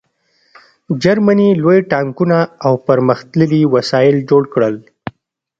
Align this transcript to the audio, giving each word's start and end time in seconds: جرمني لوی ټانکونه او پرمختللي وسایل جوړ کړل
جرمني 1.03 1.47
لوی 1.61 1.79
ټانکونه 1.91 2.37
او 2.65 2.73
پرمختللي 2.87 3.61
وسایل 3.73 4.17
جوړ 4.29 4.43
کړل 4.53 4.75